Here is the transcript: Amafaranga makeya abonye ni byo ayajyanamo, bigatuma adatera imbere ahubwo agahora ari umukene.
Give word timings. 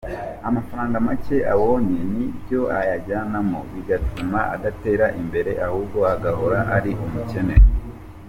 Amafaranga 0.49 0.95
makeya 1.07 1.45
abonye 1.53 1.99
ni 2.13 2.25
byo 2.37 2.61
ayajyanamo, 2.79 3.59
bigatuma 3.73 4.39
adatera 4.55 5.05
imbere 5.21 5.51
ahubwo 5.65 5.97
agahora 6.13 6.59
ari 6.77 6.91
umukene. 7.05 7.55